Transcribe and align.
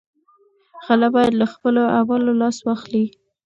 غله 0.85 1.07
باید 1.15 1.33
له 1.41 1.45
خپلو 1.53 1.81
اعمالو 1.95 2.39
لاس 2.41 2.57
واخلي. 2.63 3.05